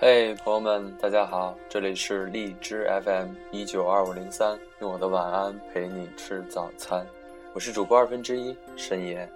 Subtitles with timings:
[0.00, 7.04] 嘿，朋友们，大家好，这里是荔枝 FM 一九二五零三，用我的晚安陪你吃早餐，
[7.52, 9.28] 我是主播二分之一深夜。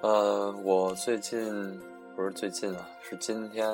[0.00, 1.80] 呃，我最近
[2.16, 3.64] 不是最近啊，是今天，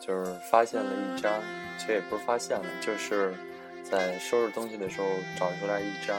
[0.00, 1.32] 就是发现了一张，
[1.78, 3.32] 其实也不是发现了，就是
[3.82, 5.06] 在收拾东西的时候
[5.38, 6.16] 找出来一张，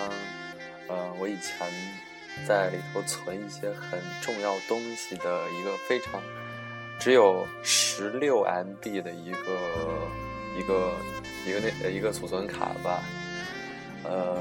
[0.87, 1.67] 呃，我以前
[2.47, 6.21] 在里头存一些很重要东西的一个非常
[6.99, 10.07] 只有十六 MB 的一个
[10.57, 10.91] 一个
[11.47, 13.03] 一个那一个储存卡吧，
[14.03, 14.37] 呃，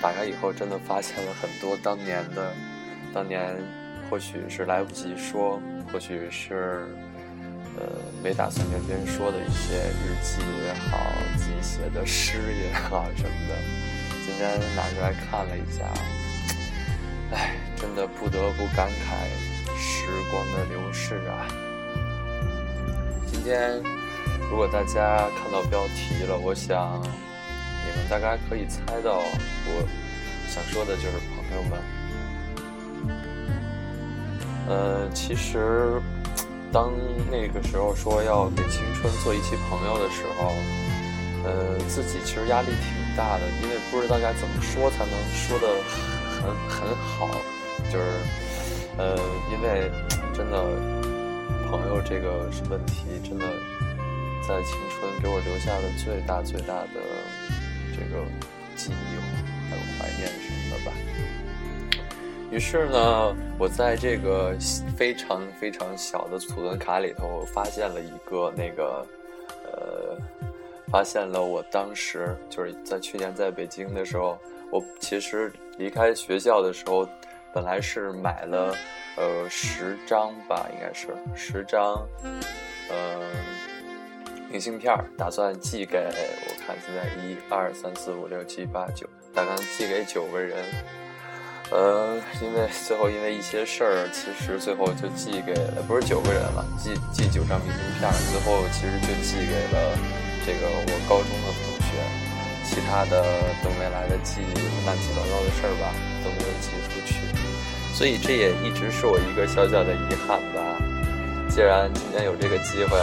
[0.00, 2.54] 打开以后真的发现了很多当年的
[3.12, 3.56] 当年。
[4.08, 6.84] 或许是来不及说，或许是，
[7.80, 7.86] 呃，
[8.22, 13.56] 没打算跟别人说的一些日记也好，自己写的诗也好什么的，
[14.24, 15.84] 今天拿出来看了一下，
[17.32, 19.26] 哎，真的不得不感慨
[19.78, 21.48] 时光的流逝啊。
[23.26, 23.80] 今天
[24.50, 29.22] 如果大家看到标题了，我想你们大概可以猜到
[29.66, 29.88] 我
[30.46, 31.80] 想说的就是朋友们。
[34.68, 36.00] 呃，其实，
[36.72, 36.92] 当
[37.30, 40.52] 那个时候说要给青春做一期朋友的时候，
[41.44, 45.66] 呃，自己其实压力挺大的，因为不知道该怎么说才能说的
[46.30, 47.28] 很很好，
[47.90, 48.04] 就是，
[48.98, 49.18] 呃，
[49.50, 49.90] 因为
[50.32, 50.62] 真的
[51.68, 53.44] 朋友这个问题，真的
[54.46, 57.00] 在青春给我留下了最大最大的
[57.92, 58.24] 这个
[58.76, 59.18] 记忆，
[59.68, 60.92] 还有怀念什么的吧。
[62.50, 64.56] 于是呢，我在这个
[64.96, 69.06] 非常非常小的储存卡里头，发现了一个那个，
[69.64, 70.16] 呃，
[70.88, 74.36] 发现了我当时就是在去年在北京的时候，
[74.68, 77.08] 我其实离开学校的时候，
[77.54, 78.74] 本来是买了
[79.16, 82.04] 呃十张吧，应该是十张，
[82.90, 83.30] 呃，
[84.50, 90.64] 明信片，打算寄给我看现在一二三四五六七八九，打算寄给九个人。
[91.70, 99.94] 呃，因为最后因为一些事儿，其实最后就寄给了不是九个人了，寄寄九张明信片，最后其实就寄给了
[100.44, 101.94] 这个我高中的同学，
[102.66, 103.22] 其他的
[103.62, 104.42] 都没来得及，
[104.84, 105.94] 乱七八糟的事儿吧
[106.24, 107.22] 都没有寄出去，
[107.94, 110.74] 所以这也一直是我一个小小的遗憾吧。
[111.48, 112.98] 既然今天有这个机会，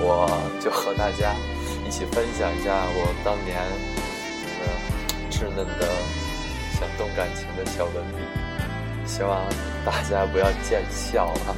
[0.00, 0.26] 我
[0.58, 1.36] 就和大家
[1.86, 3.62] 一起分享一下我当年
[4.42, 4.74] 那个
[5.30, 6.17] 稚嫩的。
[6.78, 8.18] 想动感情的小文笔，
[9.04, 9.44] 希望
[9.84, 11.52] 大家不要见笑哈。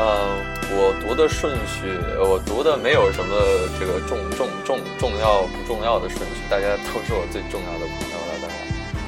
[0.00, 0.40] 嗯，
[0.70, 3.36] 我读的顺序，我读的没有什么
[3.78, 8.27] 这个重重重重要不重要的顺序，大家都是我最重要的朋友。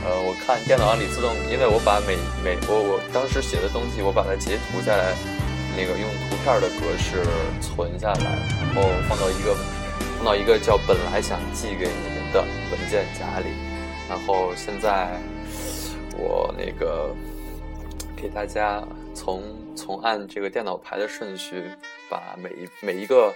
[0.02, 5.14] 呃，我看电脑里自动，因为我把每每我我当时写的东西，我把它截图下来，
[5.76, 7.20] 那个用图片的格式
[7.60, 9.54] 存下来，然后放到一个
[10.16, 12.40] 放到一个叫“本来想寄给你们的”
[12.72, 13.48] 文件夹里，
[14.08, 15.20] 然后现在
[16.16, 17.14] 我那个
[18.16, 18.82] 给大家
[19.14, 19.42] 从
[19.76, 21.64] 从按这个电脑排的顺序，
[22.08, 23.34] 把每一每一个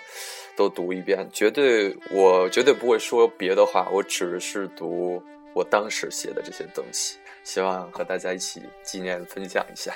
[0.57, 5.23] 都读一遍，绝对我绝对不会说别的话，我只是读。
[5.55, 9.95] 我当时写的这些东西，希望和大家一起纪念分享一下。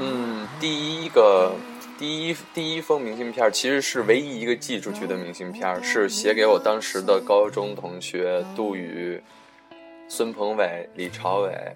[0.00, 1.54] 嗯，第一个，
[1.98, 9.22] 第一第一封明信片，其实是唯一一个寄出去的明信片，是写给我当时的高中同学杜宇。
[10.14, 11.74] 孙鹏伟、李朝伟，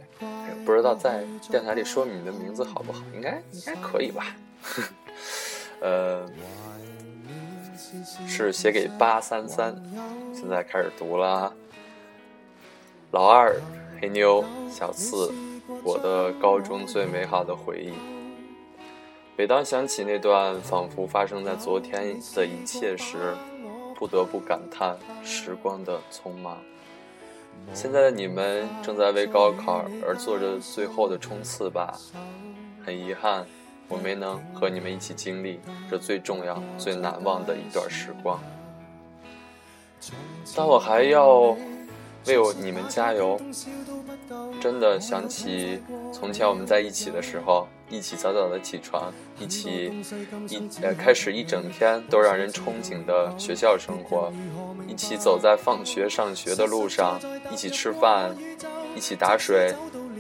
[0.67, 3.01] 不知道在电台里说你的名字好不好？
[3.15, 4.27] 应该应该可以吧？
[5.81, 6.29] 呃，
[8.29, 9.75] 是写给八三三，
[10.35, 11.51] 现在开始读了。
[13.13, 13.59] 老二、
[14.03, 15.33] 黑妞、小四，
[15.83, 17.95] 我的高中最美好的回忆。
[19.35, 23.35] 每当想起那段仿佛发生在昨天的一切时，
[23.95, 24.95] 不得不感叹
[25.25, 26.59] 时光的匆忙。
[27.75, 31.99] 现在的你们正在为高考而做着最后的冲刺吧？
[32.85, 33.45] 很遗憾，
[33.89, 35.61] 我没能和你们一起经历
[35.91, 38.41] 这最重要、最难忘的一段时光。
[40.55, 41.57] 但我还要
[42.27, 43.39] 为我你们加油。
[44.61, 45.81] 真的想起
[46.13, 49.93] 从前我们在一起的时候，一起早早的起床，一起
[50.49, 54.33] 一呃开始一整天都让人憧憬的学校生活，
[54.89, 57.21] 一起走在放学上学的路上，
[57.53, 58.35] 一起吃饭，
[58.97, 59.75] 一起打水。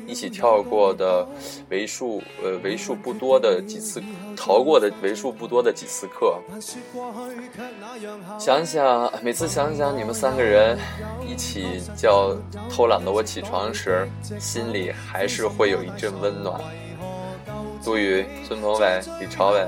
[0.06, 1.26] 一起跳过的
[1.68, 4.02] 为数呃为数不多的几次，
[4.36, 6.38] 逃过的为数不多的几次课。
[8.38, 10.78] 想想每次想想你们三个人
[11.26, 12.36] 一起叫
[12.70, 14.08] 偷懒的我起床时，
[14.38, 16.60] 心里还是会有一阵温暖。
[17.84, 19.66] 杜宇、孙鹏伟、李朝伟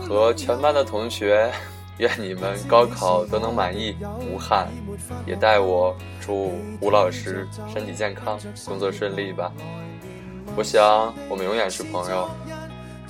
[0.00, 1.50] 和全班的同学。
[1.98, 3.96] 愿你们高考都能满意
[4.30, 4.68] 无憾，
[5.26, 5.96] 也代我
[6.26, 9.52] 祝吴老师身体健康，工作顺利吧。
[10.56, 12.28] 我想我们永远是朋友，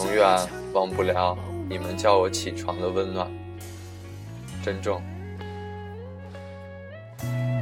[0.00, 0.38] 永远
[0.74, 1.34] 忘不了
[1.66, 3.26] 你们叫我起床的温暖。
[4.62, 5.00] 珍重。
[7.22, 7.58] 嗯，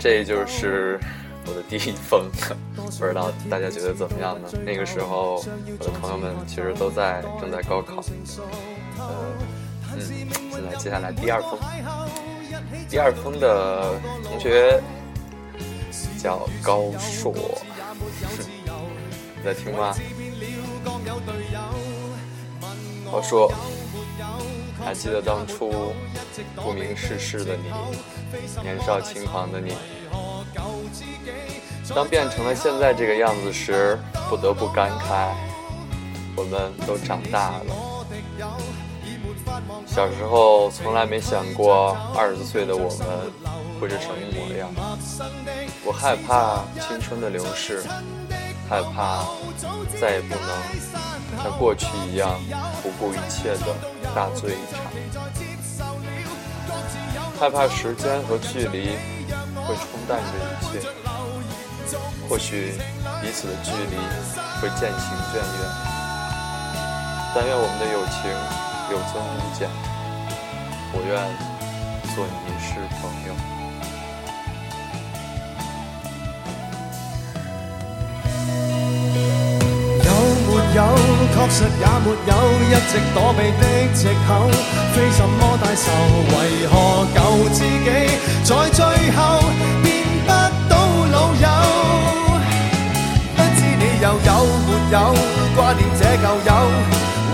[0.00, 0.98] 这就是。
[1.46, 2.30] 我的第一封，
[2.74, 4.48] 不知道大家觉得怎么样呢？
[4.64, 5.44] 那个时候，
[5.78, 8.02] 我的朋友们其实都在正在高考。
[8.98, 9.04] 呃，
[9.96, 11.58] 嗯，现在接下来第二封，
[12.88, 14.80] 第二封的同学
[16.18, 17.32] 叫高硕，
[19.36, 19.94] 你在听吗？
[23.10, 23.52] 高硕，
[24.84, 25.94] 还记得当初
[26.56, 27.70] 不明世事的你，
[28.62, 29.74] 年少轻狂的你。
[31.94, 33.98] 当变成了现在这个样子时，
[34.28, 35.32] 不得不感慨，
[36.34, 37.93] 我们都长大了。
[39.94, 43.06] 小时候从来没想过二十岁的我们
[43.80, 44.68] 会是什么模样。
[45.84, 47.80] 我害怕青春的流逝，
[48.68, 49.22] 害怕
[50.00, 52.40] 再也不能像过去一样
[52.82, 53.66] 不顾一切的
[54.12, 54.82] 大醉一场，
[57.38, 58.98] 害怕时间和距离
[59.64, 60.88] 会冲淡这一切。
[62.28, 62.72] 或许
[63.22, 63.96] 彼此的距离
[64.60, 65.70] 会渐行渐远，
[67.32, 68.18] 但愿我们的友情
[68.90, 69.68] 有增无减。
[70.92, 71.10] 我愿
[72.14, 72.68] 做你一世
[73.00, 73.30] 朋友。
[80.04, 80.08] 有
[80.46, 80.78] 没有？
[81.34, 82.32] 确实也没有，
[82.62, 84.28] 一直躲避的借口，
[84.94, 85.84] 非什么大仇。
[86.30, 86.34] 为
[86.68, 86.72] 何
[87.14, 87.18] 旧
[87.50, 87.86] 知己
[88.44, 88.80] 在最
[89.10, 89.18] 后
[89.82, 89.86] 变
[90.24, 90.28] 不
[90.68, 90.72] 到
[91.10, 91.46] 老友？
[93.36, 94.30] 不知你又有
[94.66, 94.94] 没有
[95.56, 96.50] 挂念这旧友，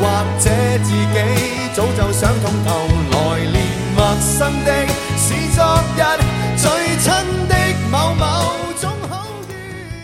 [0.00, 0.06] 或
[0.38, 0.48] 者
[0.82, 2.68] 自己早就想通透，
[3.12, 3.54] 来年
[3.94, 4.86] 陌生的
[5.18, 5.62] 是昨
[5.94, 6.00] 日
[6.56, 7.12] 最亲
[7.46, 7.54] 的
[7.90, 8.24] 某某，
[8.78, 9.26] 总好。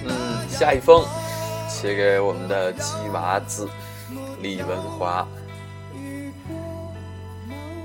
[0.04, 1.02] 嗯，下一封
[1.66, 3.66] 写给我们的鸡娃子
[4.42, 5.26] 李文华，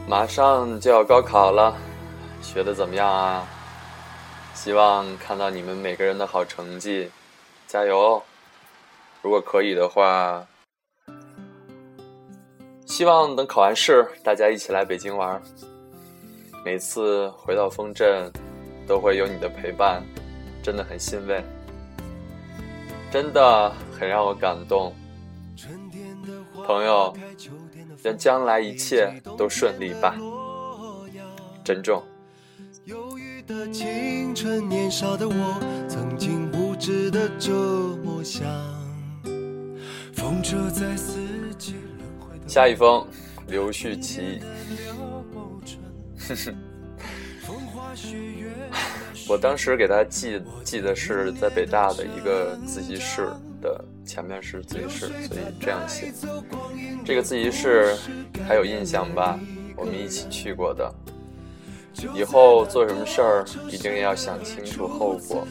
[0.06, 1.74] 马上就要高考了，
[2.42, 3.48] 学的怎么样啊？
[4.54, 7.10] 希望看到你们每个人的好成绩，
[7.70, 8.24] 加油哦！
[9.22, 10.46] 如果可以的话，
[12.92, 15.42] 希望等考完试，大家一起来北京玩。
[16.66, 18.30] 每次回到丰镇，
[18.86, 20.04] 都会有你的陪伴，
[20.62, 21.42] 真的很欣慰，
[23.10, 24.94] 真的很让我感动。
[26.66, 27.16] 朋友，
[28.04, 30.14] 愿将来一切都顺利吧。
[31.64, 32.04] 珍重。
[40.14, 41.20] 风车在四
[41.58, 41.76] 季
[42.52, 43.08] 下一封，
[43.48, 44.42] 刘旭奇。
[49.30, 53.30] 我当时给他寄寄的是在北大的一个自习室
[53.62, 56.12] 的，前面是自习室，所以这样写。
[57.06, 57.96] 这个自习室
[58.46, 59.40] 还有印象吧？
[59.78, 60.94] 我们一起去过的。
[62.14, 65.48] 以后做什么事儿一定要想清楚后果，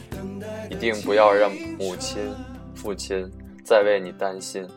[0.69, 2.31] 一定不要让母亲、
[2.75, 3.27] 父亲
[3.65, 4.67] 再为你担心。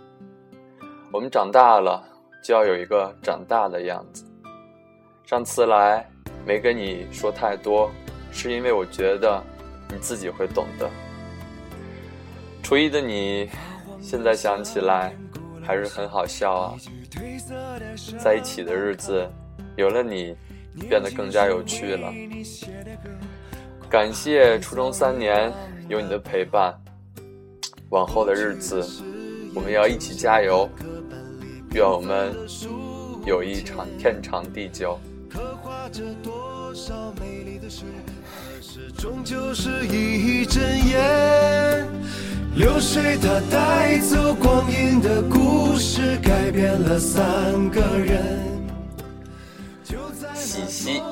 [1.13, 2.03] 我们长大了，
[2.45, 4.23] 就要有一个长大的样子。
[5.25, 6.07] 上次来
[6.47, 7.91] 没跟你说太多，
[8.31, 9.43] 是因为我觉得
[9.89, 10.91] 你自己会懂的。
[12.63, 13.49] 初一的你，
[13.99, 15.17] 现在想起来
[15.63, 16.77] 还是很好笑啊。
[18.19, 19.27] 在一起的日子，
[19.77, 20.37] 有了你，
[20.87, 22.13] 变得更加有趣了。
[23.89, 25.51] 感谢初中三年
[25.89, 26.79] 有你的陪伴，
[27.89, 28.87] 往后的日子，
[29.55, 30.69] 我们要一起加油。
[31.75, 32.33] 愿我们
[33.27, 34.97] 有一场天长地久。
[42.55, 48.41] 流水它带走光阴的故事，改变了三个人。
[50.33, 51.03] 喜西，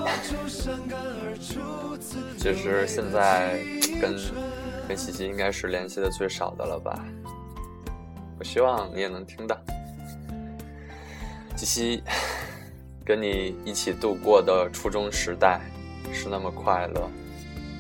[2.39, 3.59] 其实现在
[4.01, 4.15] 跟
[4.87, 7.05] 跟喜西应该是联系的最少的了吧？
[8.39, 9.59] 我希望你也能听到。
[11.63, 12.03] 喜西，
[13.05, 15.61] 跟你一起度过的初中时代
[16.13, 17.09] 是那么快乐，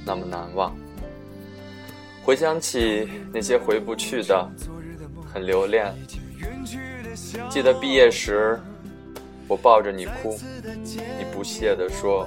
[0.07, 0.73] 那么难忘。
[2.25, 4.49] 回想起那些回不去的，
[5.35, 5.93] 很留恋。
[7.51, 8.57] 记得毕业时。
[9.49, 10.39] 我抱着你哭，
[11.19, 12.27] 你不屑地说：“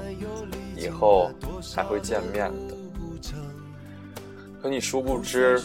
[0.78, 1.32] 以后
[1.74, 2.78] 还会见面的。”
[4.62, 5.60] 可你殊不知，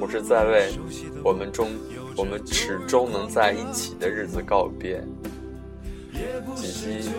[0.00, 0.72] 我是在为
[1.22, 1.68] 我们中
[2.16, 5.02] 我们始终能在一起的日子告别。
[6.54, 7.10] 锦溪，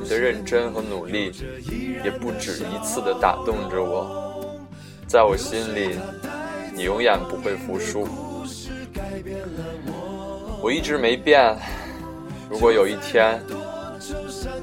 [0.00, 1.32] 你的认真和努力
[2.04, 4.56] 也不止一次的打动着我，
[5.08, 5.98] 在我心里，
[6.72, 8.06] 你永远不会服输。
[10.62, 11.56] 我一直没变。
[12.48, 13.42] 如果有一天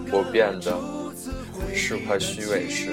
[0.09, 0.73] 我变得
[1.73, 2.91] 是块虚伪时，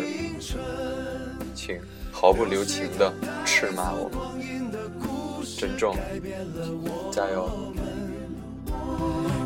[1.54, 1.78] 请
[2.10, 3.12] 毫不留情的
[3.44, 4.10] 斥骂我，
[5.60, 5.94] 珍重，
[7.12, 7.50] 加油！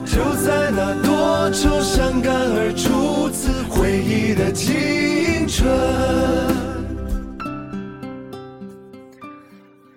[0.07, 5.69] 就在那多愁善感而初次回忆的青春。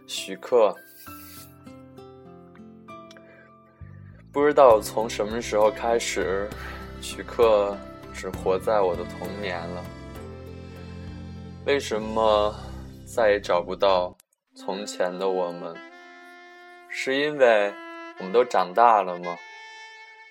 [0.07, 0.75] 徐克。
[4.31, 6.49] 不知道从什么时候开始，
[6.99, 7.77] 徐克
[8.11, 9.83] 只活在我的童年了。
[11.67, 12.55] 为什么
[13.05, 14.17] 再也找不到
[14.55, 15.75] 从前的我们？
[16.89, 17.73] 是因为
[18.17, 19.37] 我们都长大了吗？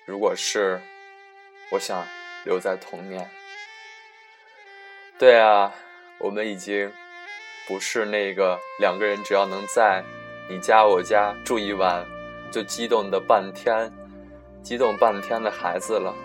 [0.05, 0.79] 如果是，
[1.71, 2.05] 我想
[2.43, 3.29] 留在童年。
[5.17, 5.73] 对啊，
[6.19, 6.91] 我们已经
[7.67, 10.03] 不是那个两个人只要能在
[10.49, 12.05] 你家我家住一晚。
[12.49, 13.91] 就激动的半天，
[14.63, 16.15] 激动半天的孩子了。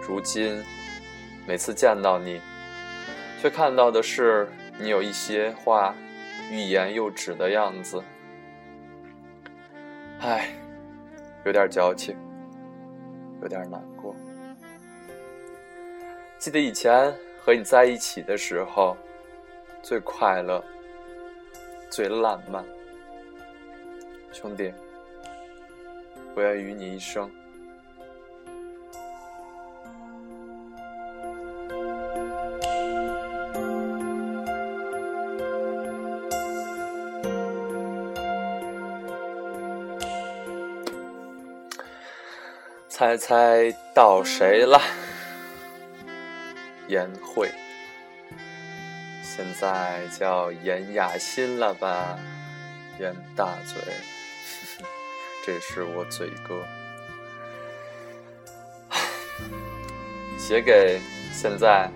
[0.00, 0.64] 如今，
[1.48, 2.40] 每次见到你，
[3.40, 5.92] 却看到的是你有一些话
[6.48, 8.00] 欲言又止的样子。
[10.24, 10.48] 唉，
[11.44, 12.16] 有点矫情，
[13.42, 14.14] 有点难过。
[16.38, 18.96] 记得以前和你在一起的时候，
[19.82, 20.64] 最快乐，
[21.90, 22.64] 最浪漫，
[24.30, 24.72] 兄弟。
[26.36, 27.28] 我愿与你一生。
[43.02, 44.80] 猜猜到谁了？
[46.86, 47.50] 颜慧，
[49.24, 52.16] 现在叫颜雅欣了吧？
[53.00, 53.82] 颜大嘴。
[55.44, 56.64] 这是我嘴哥，
[60.38, 61.00] 写给
[61.32, 61.90] 现在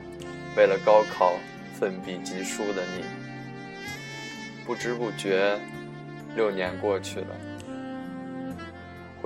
[0.57, 1.37] 为了高考
[1.79, 3.05] 奋笔疾书的你。
[4.67, 5.57] 不知不觉，
[6.35, 7.46] 六年过去了。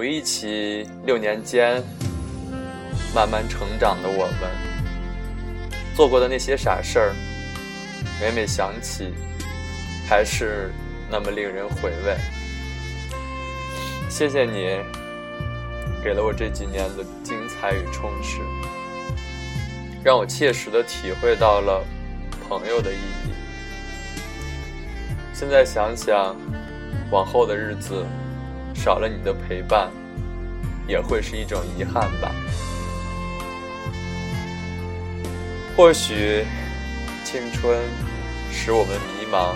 [0.00, 1.84] 回忆起六年间
[3.14, 4.50] 慢慢成长的我们，
[5.94, 7.14] 做过的那些傻事儿，
[8.18, 9.12] 每每想起，
[10.08, 10.72] 还是
[11.10, 12.16] 那么令人回味。
[14.08, 14.80] 谢谢你，
[16.02, 18.38] 给了我这几年的精彩与充实，
[20.02, 21.84] 让我切实的体会到了
[22.48, 23.34] 朋友的意义。
[25.34, 26.34] 现在想想，
[27.10, 28.02] 往后的日子
[28.82, 29.90] 少了你的陪伴，
[30.88, 32.34] 也会是一种遗憾吧。
[35.76, 36.46] 或许
[37.22, 37.78] 青春
[38.50, 39.54] 使我们迷茫，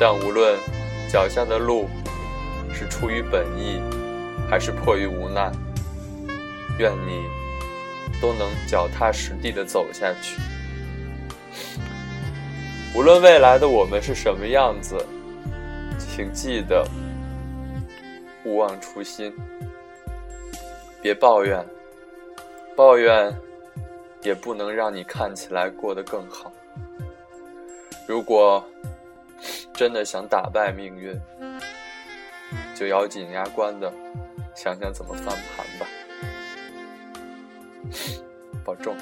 [0.00, 0.58] 但无论
[1.12, 1.90] 脚下的路。
[2.76, 3.80] 是出于本意，
[4.50, 5.52] 还是迫于无奈？
[6.76, 7.22] 愿你
[8.20, 10.36] 都能脚踏实地的走下去。
[12.96, 15.06] 无论未来的我们是什么样子，
[16.00, 16.84] 请记得
[18.44, 19.34] 勿忘初心，
[21.02, 21.64] 别抱怨，
[22.76, 23.34] 抱怨
[24.22, 26.52] 也不能让你看起来过得更好。
[28.06, 28.62] 如果
[29.72, 31.18] 真的想打败命运，
[32.74, 33.92] 就咬紧牙关的
[34.54, 35.86] 想想怎么翻盘吧，
[38.64, 38.96] 保重。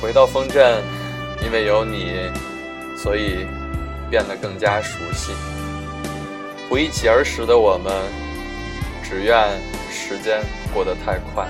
[0.00, 0.82] 回到丰镇。
[1.42, 2.12] 因为有你，
[3.02, 3.46] 所以
[4.10, 5.32] 变得更加熟悉。
[6.68, 7.90] 回忆起儿时的我们，
[9.02, 9.48] 只愿
[9.90, 10.42] 时间
[10.74, 11.48] 过得太快，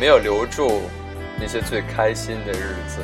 [0.00, 0.82] 没有留住
[1.40, 2.98] 那些最开心的日子。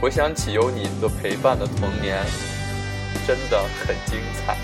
[0.00, 2.24] 回想起有你的陪伴的童年，
[3.26, 4.56] 真的很精彩。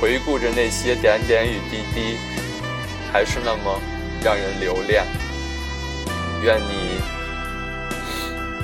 [0.00, 2.18] 回顾着那些点点与滴滴，
[3.12, 3.80] 还是那么
[4.22, 5.04] 让人留恋。
[6.42, 7.00] 愿你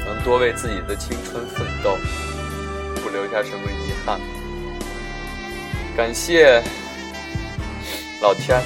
[0.04, 1.96] 能多为自己的青春奋斗，
[3.02, 4.20] 不留下什么遗憾。
[5.96, 6.60] 感谢
[8.20, 8.60] 老天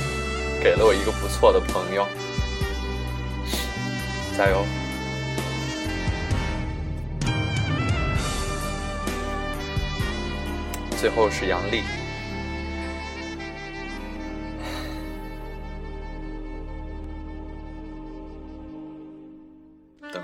[0.63, 2.07] 给了我一个不错的朋友，
[4.37, 4.65] 加油！
[10.99, 11.83] 最后是杨丽。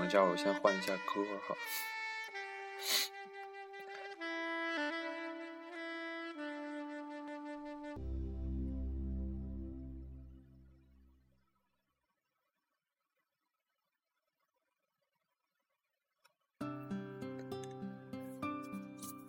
[0.09, 1.55] 一下，我先换一下歌哈。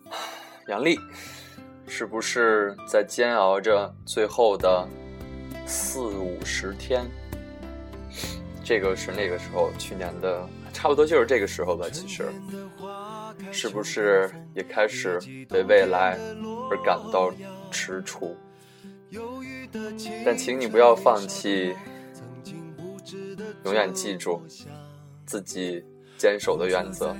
[0.67, 0.97] 杨丽，
[1.87, 4.87] 是不是在煎熬着最后的
[5.67, 7.05] 四五十天？
[8.63, 11.85] 这个是那个时候，去年的差不多就是这个时候吧。
[11.91, 12.25] 其实，
[13.51, 15.19] 是不是也开始
[15.49, 16.17] 为未来
[16.69, 17.31] 而感到
[17.71, 18.33] 踟蹰？
[20.25, 21.75] 但请你不要放弃，
[23.63, 24.41] 永远记住
[25.25, 25.83] 自己
[26.17, 27.15] 坚守的原则，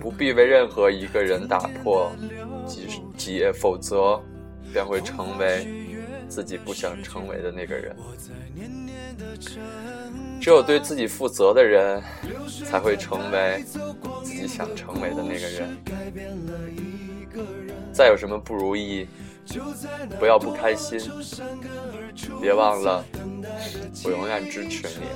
[0.00, 2.10] 不必为任何一个人打破
[2.66, 4.20] 基基业，否则
[4.72, 5.66] 便会成为
[6.28, 7.96] 自己不想成为的那个人。
[10.40, 12.02] 只有对自己负责的人，
[12.64, 13.64] 才会成为
[14.22, 15.76] 自己想成为的那个人。
[17.92, 19.06] 再有什么不如意，
[20.18, 21.00] 不要不开心，
[22.40, 23.04] 别忘了，
[24.04, 25.06] 我永远支持你。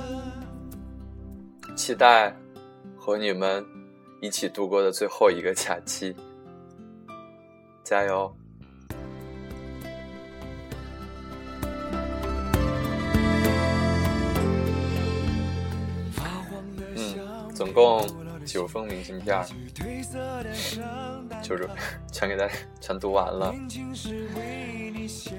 [1.75, 2.35] 期待
[2.97, 3.65] 和你们
[4.21, 6.15] 一起度过的最后一个假期，
[7.83, 8.33] 加油！
[17.53, 18.05] 总共
[18.45, 19.45] 九封明信片，
[21.41, 21.69] 就是
[22.11, 23.53] 全给大家全读完了。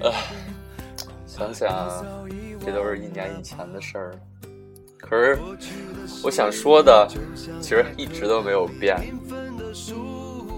[0.01, 0.11] 呃，
[1.27, 2.05] 想想
[2.63, 4.19] 这都是一年以前的事儿了。
[4.97, 5.37] 可是
[6.23, 7.07] 我想说的，
[7.61, 8.97] 其实一直都没有变。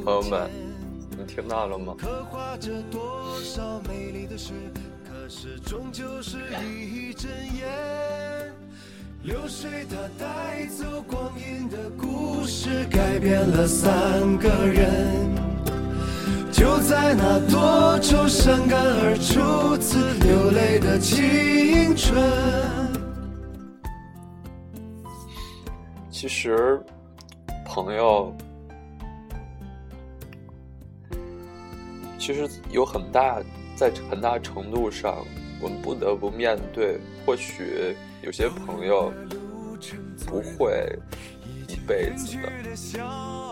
[0.06, 0.50] 朋友们，
[1.18, 1.96] 你听到了吗？
[9.24, 15.28] 流水它带走光阴的故事，改变了三个人。
[16.52, 22.24] 就在那多愁善感而初次流泪的青春。
[26.10, 26.82] 其实，
[27.66, 28.34] 朋友，
[32.18, 33.40] 其实有很大，
[33.76, 35.18] 在很大程度上，
[35.62, 37.96] 我们不得不面对，或许。
[38.24, 39.14] 有些朋友
[40.26, 40.98] 不会
[41.68, 42.50] 一辈子的，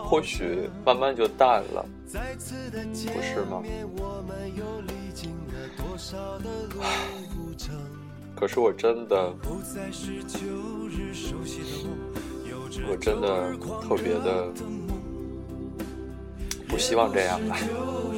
[0.04, 3.62] 或许慢慢就淡了，不是吗？
[8.34, 9.32] 可是我真的，
[12.88, 14.52] 我真的特别的
[16.68, 17.56] 不希望这样吧。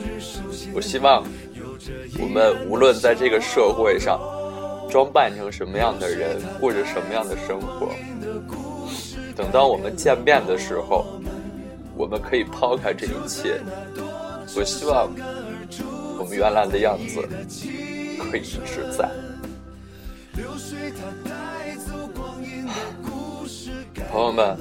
[0.75, 1.23] 我希望
[2.19, 4.38] 我们无论在这个社会上。
[4.91, 7.91] 装扮成什么样的人，过着什么样的生活？
[9.37, 11.05] 等到我们见面的时候，
[11.97, 13.61] 我们可以抛开这一切。
[14.57, 15.09] 我希望
[16.19, 17.21] 我们原来的样子
[18.19, 19.09] 可以一直在。
[24.11, 24.57] 朋友们，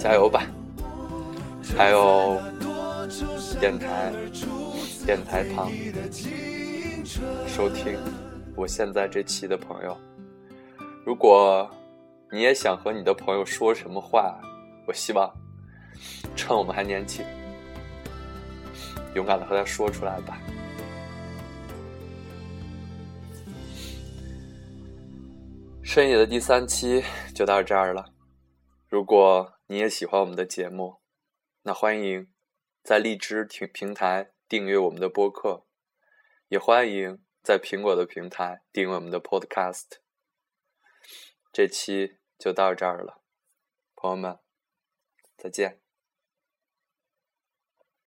[0.00, 0.42] 加油吧！
[1.76, 2.40] 还有
[3.60, 4.12] 电台，
[5.04, 5.70] 电台旁
[7.46, 7.96] 收听。
[8.56, 9.94] 我现在这期的朋友，
[11.04, 11.70] 如果
[12.32, 14.40] 你也想和你的朋友说什么话，
[14.86, 15.30] 我希望
[16.34, 17.22] 趁我们还年轻，
[19.14, 20.40] 勇敢的和他说出来吧。
[25.82, 28.06] 深夜的第三期就到这儿了。
[28.88, 31.02] 如果你也喜欢我们的节目，
[31.62, 32.28] 那欢迎
[32.82, 35.66] 在荔枝平平台订阅我们的播客，
[36.48, 37.25] 也欢迎。
[37.46, 40.00] 在苹果的平台订阅我们的 Podcast，
[41.52, 43.22] 这期就到这儿了，
[43.94, 44.40] 朋友们，
[45.38, 45.85] 再见。